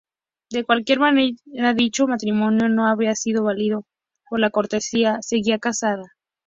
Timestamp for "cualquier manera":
0.63-1.75